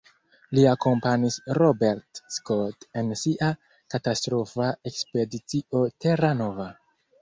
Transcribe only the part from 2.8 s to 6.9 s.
en sia katastrofa Ekspedicio Terra Nova.